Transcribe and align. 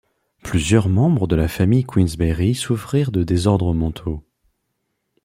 Plusieurs 0.41 0.89
membres 0.89 1.27
de 1.27 1.35
la 1.35 1.47
famille 1.47 1.85
Queensberry 1.85 2.55
souffrirent 2.55 3.11
de 3.11 3.21
désordres 3.21 3.71
mentaux. 3.75 4.23